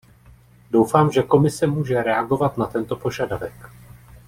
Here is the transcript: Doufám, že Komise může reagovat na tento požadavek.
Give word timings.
Doufám, 0.71 1.11
že 1.11 1.23
Komise 1.23 1.67
může 1.67 2.03
reagovat 2.03 2.57
na 2.57 2.65
tento 2.65 2.95
požadavek. 2.95 3.53